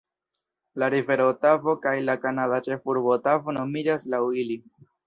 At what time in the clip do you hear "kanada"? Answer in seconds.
2.27-2.61